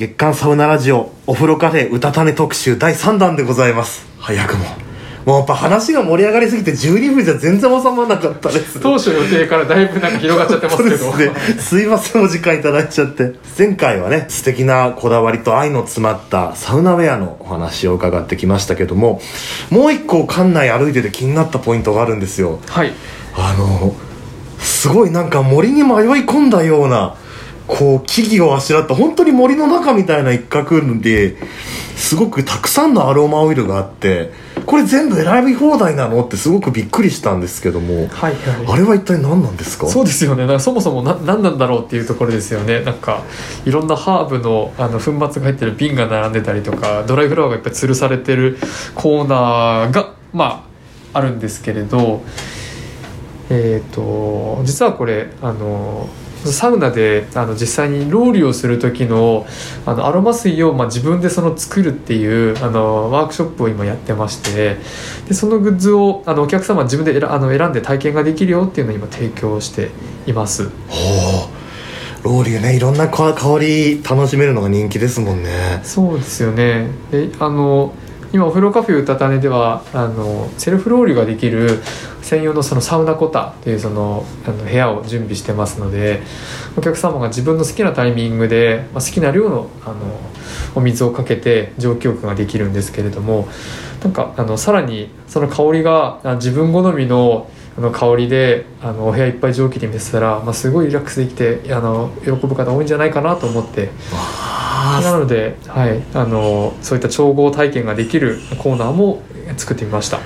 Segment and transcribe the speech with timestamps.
[0.00, 4.06] 月刊サウナラジオお風呂カフェ歌種特集第3弾でございます。
[4.18, 4.64] 早くも。
[5.26, 8.80] もうやっぱ話が盛り上がりすぎて12分じゃ全然収まらなかったです。
[8.80, 10.96] 当初予定からだいぶなんか広がっちゃってますけど。
[10.96, 11.34] すね。
[11.60, 13.34] すいませんお時間いただいちゃって。
[13.58, 19.20] 前回はね素敵なこだわりと愛の詰まったサウナウェアのお話を伺ってきましたけども
[19.68, 22.58] もう一個館内歩いてて気になったポイントがあるんですよ。
[22.68, 22.92] はい。
[23.34, 23.94] あの
[24.58, 25.88] すごいなんか森に迷い
[26.24, 27.16] 込んだような
[27.72, 31.36] こう木々をあしらった本当に森の中みたいな一角で
[31.96, 34.32] すごくたくさんのアロマオイルがあって
[34.66, 38.34] これ全部選び放題なのってすごくびっくりしたんですけどもはい
[38.66, 39.86] あれは一体何なんですか？
[39.86, 40.42] そうですよね。
[40.42, 42.80] だからそもそもな何なんだろうっていうところですよね。
[42.80, 43.22] なんか
[43.64, 48.58] いろんなハーブのあの粉末が入ってる瓶が並んでたりとかドライフラワーがいっぱい吊るされてる
[48.94, 50.66] コーナーがま
[51.14, 52.22] ああるんですけれど
[53.50, 56.08] えっ、と実はこれあの
[56.44, 59.46] サウナであの実際にロウリュをする時の
[59.84, 64.76] あのアロマ水を、まあ、自分でその作るっていうあのワークショップを今やってまして
[65.28, 69.90] でそのグッズをあのお客様自分で選あの選んで体験ができるよっていうのを今提供して
[70.26, 70.70] います。
[72.22, 75.80] ロウリュねいろんな香り楽しめるのが人気ですもんね。
[75.82, 76.88] そうですよね。
[77.10, 77.92] であの
[78.32, 81.80] 今お風呂カフェうたたねではあのセルフロウリュができる
[82.22, 86.22] 専用のそのサウナコタっていうそのあの部屋を準備してますので
[86.76, 89.96] お客様が自分の好きなタイミングで、まあ、好きな量のあの
[90.76, 93.48] お水をかけて蒸気浴ができるんですけれども
[94.04, 103.90] なんかあのさらにその香りが自分好みのあの香りであのお部屋いっぱい蒸気で見せたら、まあ、すごいリラックスできてあの喜ぶ方多いんじゃないかなと思って。
[104.80, 109.22] あなので、はい、あのそういった調合体験ができるコーナーも
[109.56, 110.18] 作ってみました。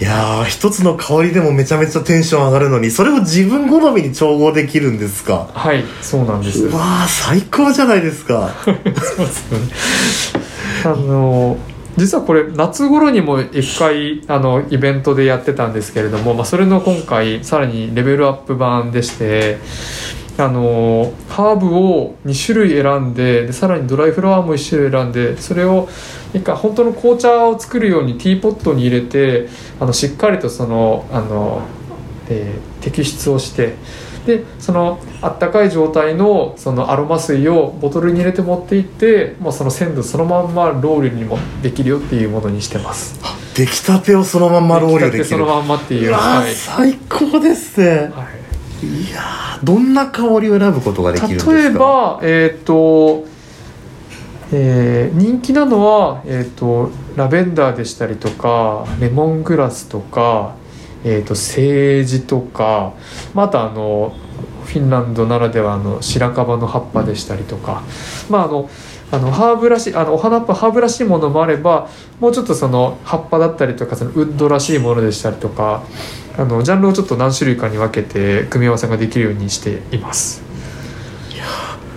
[0.00, 5.48] いやー一つの香りでもめちゃめちゃテンション上がるのにそれを自分好みに調合できるんですか？
[5.54, 6.64] はいそうなんです。
[6.66, 8.50] うわー最高じゃないですか。
[8.64, 9.58] そうですね。
[10.84, 11.56] あの
[11.96, 19.58] 実はこれ夏頃にも一回あのイベントでやってたんですけれども、まあ、それの今回さらにレベルアップ版でして
[20.36, 25.88] あのハーブを2種類選んででさらにドライフラワーも1種類選んでそれを
[26.32, 29.48] 一回本当の紅茶を作るようにティーポットに入れて
[29.78, 31.62] あのしっかりとそのあの、
[32.28, 33.74] えー摘出をして
[34.26, 43.20] でそのあったかい状態のそのアロマ水をボトルに入れて持っていってもうその鮮度そのまんまロールにもできるよっていうものにしてます。
[43.54, 45.18] 出来たてをそのまんまロウリュできる。
[45.18, 46.12] 出来たてそのまんまっていう。
[46.12, 46.54] はい。
[46.54, 48.10] 最高ですね。
[48.14, 48.24] は
[48.82, 48.86] い。
[48.86, 51.52] いやーどんな香りを選ぶことができるんですか？
[51.52, 53.24] 例えばえっ、と、
[54.52, 60.56] えー人気なのは、えー、とラベンダーでしたりとかレモングラスとか、
[61.04, 62.94] えー、とセージとか
[63.34, 64.14] またあの
[64.64, 67.82] フィンランドならではの白樺の葉っぱでしたりとか
[68.30, 68.70] まああの
[69.12, 71.88] あのハーブらしいあのお花っぱハーブらしいものもあれば
[72.18, 75.84] もうちょっとその葉っぱだったりとかそのウッドらしいものでしたりとか
[76.36, 80.42] あのジャンルをちょっと何種類かに分けて組み合わせができるようにしています
[81.32, 81.44] いや。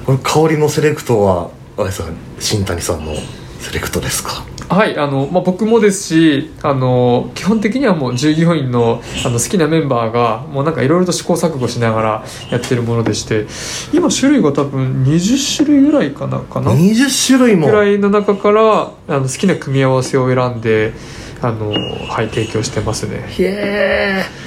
[0.06, 2.10] これ香りのセレクトはあれですか
[2.40, 3.14] 新谷さんの
[3.62, 4.46] セレクトですか？
[4.70, 13.48] はいあの、まあ、僕もですしあの基本的にはもう従業員のあの好きなメンバーがもうなんかいろいろと試行錯誤しながらやってるものでして
[13.94, 17.68] 今種類が多分20種類ぐらいかなかな？20種類も。
[17.68, 20.94] ぐらいの中からあの好きな組み合わせを選んで
[21.42, 23.26] あの、はい、提供してますね。
[23.28, 24.47] へえ。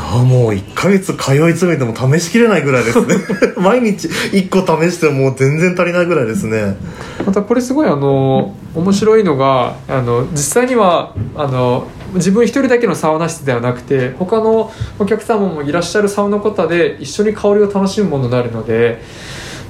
[0.00, 3.14] やもう1ヶ月通い詰めても試しきれないぐらいですね。
[3.56, 6.76] 毎日1個試してももう全然足りないぐらいですね。
[7.24, 19.02] またこれすごいあの面白いのがあの実際にはあの自分一人だけのサウナ室ではなくて他のお客様もいらっしゃるサウナコタで一緒に香りを楽しむものになるので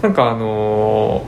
[0.03, 1.25] なんかあの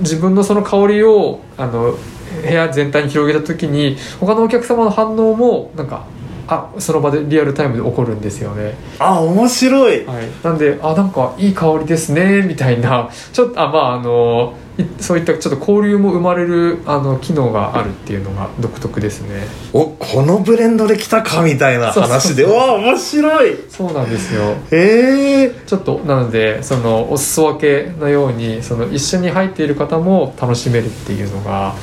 [0.00, 1.96] 自分のその香りをあの
[2.42, 6.04] 部屋全体に広げた時に他のお客様の反応もなんか
[6.48, 8.74] あその場でリアルタイムで起こるんですよね。
[8.98, 10.04] あ面白い。
[10.04, 13.10] はい、なんであなんかいい香りですねみたいな。
[13.32, 19.46] ちょっとあまああのいそういったちょっと交流も生まれるあの機能があるっていうのが独特ですね。
[19.72, 22.44] おこのブレンドできたかみたいな話で。
[22.44, 23.56] わ面白い。
[23.68, 24.56] そうなんですよ。
[24.72, 25.50] へえ。
[25.66, 31.74] ちょっとなのでそのお裾分けのようにその一緒に入っている方も楽しめるっていうのが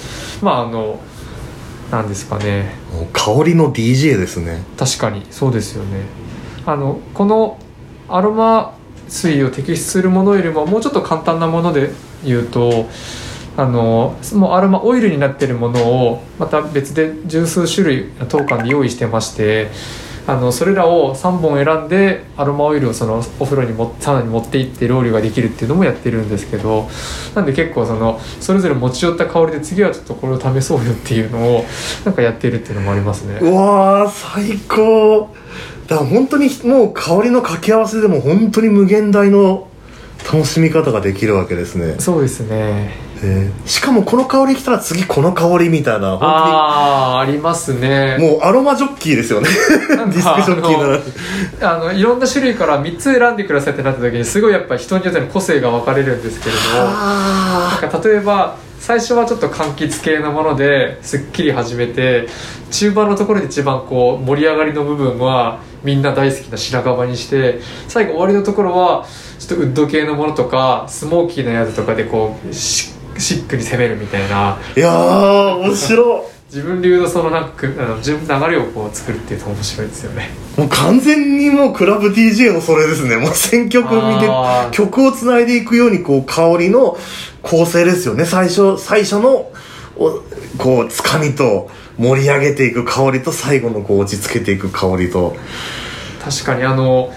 [0.42, 1.00] まああの
[1.92, 2.76] なんですかね。
[2.94, 4.64] もう香りの DJ ですね。
[4.78, 6.06] 確かにそうですよね。
[6.66, 7.60] あのこの
[8.08, 8.76] アロマ
[9.08, 11.92] 水を摘出するものよりももうちょっと簡単なもので
[12.24, 12.88] 言うと
[13.58, 19.70] あのもうアロマオイルになっているものをまた別で十数種類当館で用意してまして
[20.28, 26.88] あのそれらを3本選んでアロマオイルをそのお風呂にもサウナに持って行ってロウリュができるっていうのもやってるんですけど
[27.36, 31.66] なんで結構そのそれぞれ持ち寄った香りで次はちょっとこれを試そうよっていうのを
[32.06, 33.40] なんかやってるっていうのもありますね。
[33.42, 35.30] うわー最高。
[35.88, 39.68] だから本当にもう香りの掛け合わせでも本当に無限大の
[40.32, 43.68] 楽しみ方ができるわけですね、そうですねえー。
[43.68, 48.18] しかもこの香り来たら次この香りみたいな本ああありますね。
[48.20, 49.50] もうアロマジョッキーですよね。
[49.50, 51.74] ディスクジョッキーなら。
[51.76, 62.28] あのいろんな種類から3つ選んでくださいってなった時にすごいやっぱ人によっての個性が分かれるんですけれどもあなんか例えば最初はちょっと柑橘系のものですっきり始めて
[62.72, 69.06] 中盤のところで一番こう盛り上がりの部分はみんな大好きな白樺にして最後終わりのところは
[69.38, 74.58] ちょっとウッド系のものとかスモーキーなやつとかでこうシシックに攻めるみたいな。
[74.76, 80.32] いやー面白 自分流のそのなんかあの順流れをこう作るっていうと面白いですよね。
[80.58, 83.16] いもう完全にもうクラブ DJ のそれですね。
[83.16, 84.28] もう選曲を見て
[84.72, 86.98] 曲をつないでいくようにこう香りの
[87.42, 88.26] 構成ですよね。
[88.26, 89.50] 最初最初の
[89.96, 90.22] お
[90.58, 95.38] こうつかみと盛り上げていく香りと最後のこう落ち着けていく香りと。
[96.22, 97.14] 確かにあの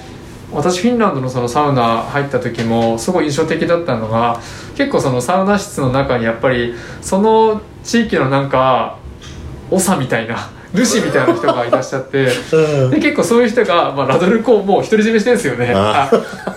[0.55, 4.41] 私フィンランドのそのサウナ入った時もすごい印象的だったのが
[4.77, 8.99] 結構そのサウナ室の中にやっぱりその地域のなんか
[9.71, 12.91] 長みたいな 主みたいな人がいらっしゃってうん。
[12.91, 15.73] で結構そういう人が、まあ、ラドルコをもう独り占めしてるんですよね。
[15.75, 16.11] あ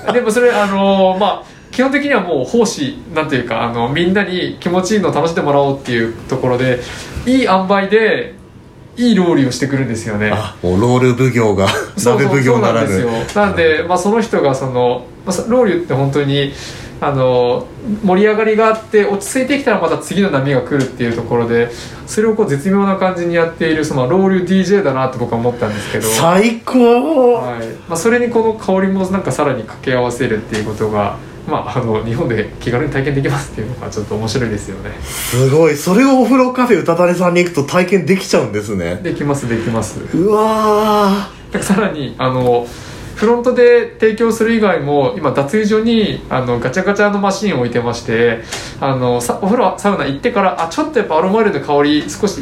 [0.07, 6.79] あでもそれあのまあ基本的にはもう奉仕なんていうかあのみんなに気持ちいいのを楽しんでもらおうっていうところで
[7.27, 8.33] いい塩梅で
[8.97, 10.31] いいロウリュをしてくるんですよね。
[10.33, 11.67] あもうロール奉行が
[12.03, 13.44] 鍋奉行ならぬそうなんですよ。
[13.45, 16.51] なんで、まあ、その人がその、まあそ、ロウリュって本当に
[16.99, 17.67] あの
[18.03, 21.69] 盛り上がりがあって落ち着いてきたらまた次の波が来るっていうところで
[22.07, 27.35] それをこう絶妙な感じにやっているそのロウリュ DJ だなって僕は思ったんですけど、最高。
[27.35, 27.67] はい。
[27.88, 31.17] まあ、それにこの香りもなんかさらに掛け合わせるっていうことが、
[31.47, 34.91] まあ、あの日本で気軽に体験できますっていうのがちょっと面白いですよね。
[35.01, 35.75] すごい。
[35.75, 38.97] それをお風呂カフェうたたねさんに行くと体験できちゃうんですね。
[39.01, 39.99] できますできます。
[40.15, 42.67] うわでさらにあの
[43.17, 48.43] フロントで提供する以外も今脱衣所にあのガチャガチャのマシンを置いてまして
[48.79, 52.41] あのさお風呂サウナ行ってからあちょっとやっぱアロマオイルの香り少し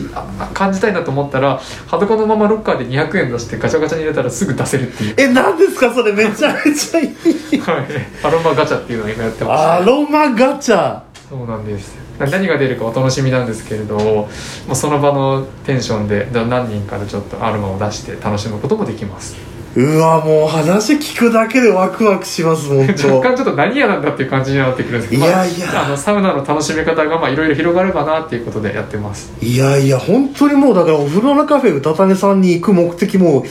[0.53, 5.93] 感じたいなと思ったら裸のままロッカーで200円出してガチャガチャに入れたらすぐ出せるっていう、ーえ何ですか？
[5.93, 7.59] それめちゃめちゃいい。
[7.61, 7.85] はい、
[8.23, 11.01] アロマガチャっていうのを今やってまアすロマガチャ。
[11.29, 11.95] そうなんです。
[12.19, 14.27] な何が出るかお楽しみなんですけれども
[14.71, 19.35] うその場のテンションでだ何人かでちょっとアロマを出して楽しむこともできます
[19.75, 25.67] うわもう話聞くだけでワクワクします本若当干ちょっと何屋なんだっていう感じになってくるんですけどいやいや。
[25.67, 29.33] まあ、あのサウナの楽しみ方がまあいろいろ広がればなっていうことでやってます。
[29.41, 33.45] いやいや本当にもうだからお風呂のカフェうたたねさんに行く目的も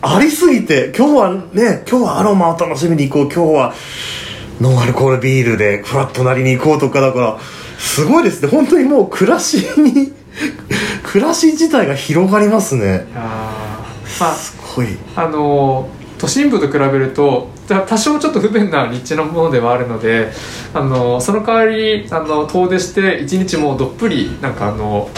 [0.00, 3.74] ありすぎて今日はね今日はアロマを楽しみに行こう今日は
[4.62, 7.38] ノンアルコールビールでフラットなりに行こうとかだから
[7.78, 8.48] すごいですね。
[8.48, 10.14] 本当にもう暮らしに
[11.02, 12.82] 暮らし自体が広がりますね。
[12.82, 13.76] いやー。
[14.18, 14.65] まあ
[15.14, 15.88] あの
[16.18, 20.30] 都心部と比べると多少ちょっと不便な立地のものではあるので
[20.72, 25.10] あのその代わりあの遠出して一日もどっぷりなんかあの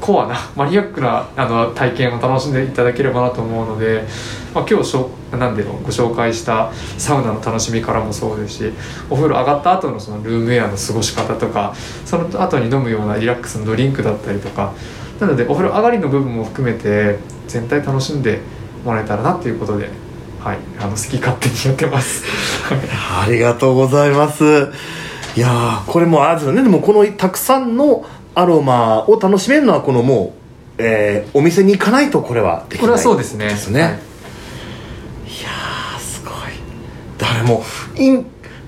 [0.00, 4.04] コアなマニアックなあの体験を楽しんでいただければなと思うので、
[4.54, 8.72] まあ、今日しょうなんでのご紹介したサウナの楽しみからもそうですし
[9.10, 14.74] お風呂上がった後のそのルームウェアの過ごし方とかその後に飲むようなリラックスのドリンクだったりとか
[15.20, 18.40] なのでお風呂上がりの部分も含めて全体楽しんで
[18.86, 19.90] もらえたらなっていうことで、
[20.40, 22.22] はい、あの好き勝手にやってます。
[23.20, 24.44] ありがとうございます。
[25.36, 26.62] いやーこれもあれですよね。
[26.62, 30.34] でもこのたくさんのアロマを楽しめるのはこのも
[30.78, 33.48] う、えーお店に行かないとこれはできないこれはそうですね。
[33.48, 33.90] ですね、はい。
[33.90, 36.34] い、やーすごい。
[37.18, 37.64] だからも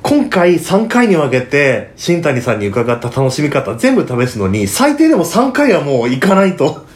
[0.02, 6.86] 今回3回に分けて新谷さんに伺った楽しみ方全部試すのに最低でも3回はもう行かないと。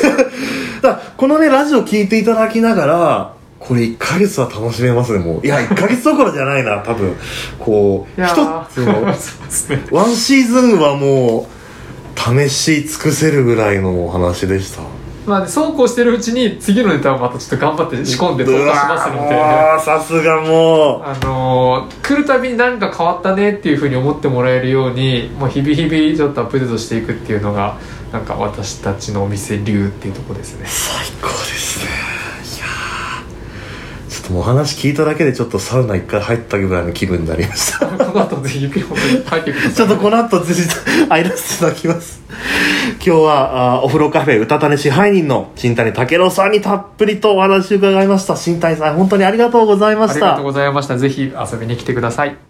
[0.82, 5.46] だこのねラジオ聞いていただきながらこれ1ヶ月は楽しめますねもう。
[5.46, 7.14] いや1ヶ月どころじゃないな多分。
[7.58, 9.02] こう一つの。
[9.90, 11.64] ワンシーズンはもう
[12.48, 14.82] 試し尽くせるぐらいのお話でした
[15.26, 19.34] まあでそうこうしてるうちに次のネタをまたちょっと頑張って仕込んで投下しますので。
[19.34, 21.02] うわーもうさすがもう。
[21.02, 27.78] あのー来るたびに何か変わったねっていうふうに思ってもらえるようにもう日々日々ちょっとアップデートしていくっていうのが
[28.12, 30.66] なんか私たちのお店流っていうところですね。
[30.66, 31.90] 最高ですね。
[32.56, 34.10] いやー。
[34.10, 37.86] ちょっっともうお話聞いただけでちょっとサウナ一回入ったぐらいの気分になりました。
[38.04, 39.72] この後ぜひ入ってください。
[39.74, 40.62] ちょっとこの後ぜひ
[41.08, 42.22] 入らせていただきます
[42.92, 48.36] 今日はあお風呂カフェうたたね支配人の新谷武郎さんにたっぷりとお話を伺いました。
[48.36, 50.14] 新谷さん本当にありがとうございました。
[50.14, 50.98] ありがとうございました。
[50.98, 52.44] ぜひ遊びに来てください。